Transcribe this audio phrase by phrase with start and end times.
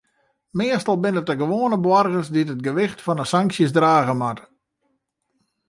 [0.57, 4.45] Meastal binne it de gewoane boargers dy't it gewicht fan de sanksjes drage moatte.